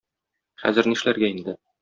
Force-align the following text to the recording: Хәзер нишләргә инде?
Хәзер 0.63 0.89
нишләргә 0.93 1.31
инде? 1.37 1.57